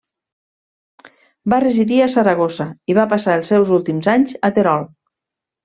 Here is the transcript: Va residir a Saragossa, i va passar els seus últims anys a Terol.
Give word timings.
Va 1.53 1.59
residir 1.65 1.99
a 2.07 2.09
Saragossa, 2.15 2.67
i 2.93 2.97
va 3.01 3.07
passar 3.13 3.39
els 3.43 3.55
seus 3.55 3.73
últims 3.79 4.13
anys 4.17 4.37
a 4.51 4.55
Terol. 4.59 4.93